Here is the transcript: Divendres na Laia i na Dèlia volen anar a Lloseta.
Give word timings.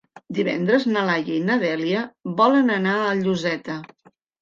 Divendres 0.37 0.87
na 0.95 1.03
Laia 1.09 1.31
i 1.35 1.45
na 1.51 1.59
Dèlia 1.65 2.03
volen 2.43 2.75
anar 2.81 2.99
a 3.07 3.15
Lloseta. 3.25 3.81